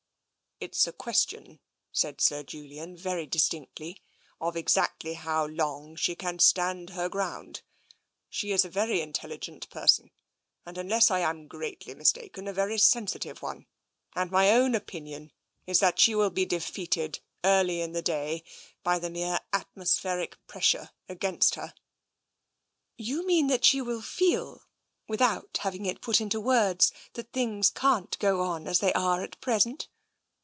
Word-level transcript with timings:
"It's 0.71 0.85
a 0.85 0.93
question," 0.93 1.59
said 1.91 2.21
Sir 2.21 2.43
Julian, 2.43 2.95
very 2.95 3.25
distinctly," 3.25 3.99
of 4.39 4.55
exactly 4.55 5.15
how 5.15 5.47
long 5.47 5.95
she 5.95 6.13
can 6.15 6.37
stand 6.37 6.91
her 6.91 7.09
ground. 7.09 7.63
She 8.29 8.51
is 8.51 8.63
a 8.63 8.69
very 8.69 9.01
intelligent 9.01 9.67
person, 9.71 10.11
and, 10.63 10.77
unless 10.77 11.09
I 11.09 11.17
am 11.21 11.47
greatly 11.47 11.95
mistaken, 11.95 12.47
a 12.47 12.53
very 12.53 12.77
sensitive 12.77 13.41
one, 13.41 13.65
and 14.15 14.29
my 14.29 14.51
own 14.51 14.75
opinion 14.75 15.31
is 15.65 15.79
that 15.79 15.97
she 15.99 16.13
will 16.13 16.29
be 16.29 16.45
defeated 16.45 17.21
early 17.43 17.81
in 17.81 17.93
the 17.93 18.03
day 18.03 18.43
by 18.83 18.99
the 18.99 19.09
mere 19.09 19.39
atmospheric 19.51 20.37
pressure 20.45 20.91
against 21.09 21.55
her."" 21.55 21.73
You 23.09 23.25
mean 23.25 23.47
that 23.47 23.65
she 23.65 23.81
will 23.81 24.03
feel, 24.03 24.67
without 25.07 25.57
having 25.63 25.87
it 25.87 26.01
put 26.01 26.21
into 26.21 26.39
words, 26.39 26.91
that 27.13 27.33
things 27.33 27.71
can't 27.71 28.15
go 28.19 28.41
on 28.41 28.67
as 28.67 28.77
they 28.77 28.93
are 28.93 29.23
at 29.23 29.41
present? 29.41 29.87